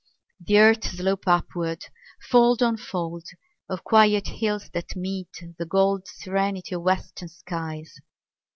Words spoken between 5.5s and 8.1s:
the gold Serenity of western skies.